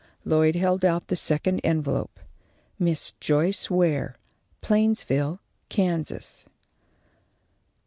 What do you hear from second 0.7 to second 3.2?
out the second envelope. _Miss